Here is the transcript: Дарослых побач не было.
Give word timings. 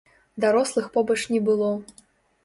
Дарослых 0.45 0.87
побач 0.95 1.17
не 1.35 1.41
было. 1.49 1.69